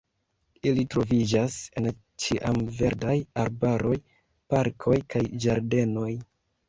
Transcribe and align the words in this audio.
Ili 0.69 0.85
troviĝas 0.93 1.57
en 1.81 1.89
ĉiamverdaj 2.23 3.17
arbaroj, 3.45 3.95
parkoj 4.55 4.97
kaj 5.17 5.23
ĝardenoj. 5.47 6.11